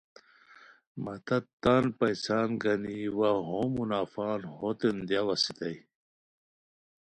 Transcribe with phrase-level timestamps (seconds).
[1.03, 5.77] مہ تت تان پیسان گنی وا ہو منافعان ہوتین دیاؤ اسیتائے